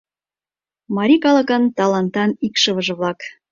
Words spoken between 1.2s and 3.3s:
калыкын талантан икшывыже-влак.